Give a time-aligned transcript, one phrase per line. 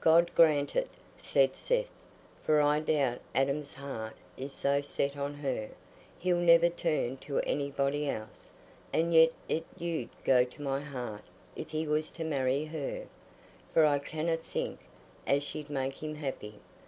[0.00, 1.86] "God grant it," said Seth.
[2.42, 5.68] "For I doubt Adam's heart is so set on her,
[6.18, 8.50] he'll never turn to anybody else;
[8.92, 11.22] and yet it 'ud go to my heart
[11.54, 13.06] if he was to marry her,
[13.72, 14.80] for I canna think
[15.28, 16.54] as she'd make him happy.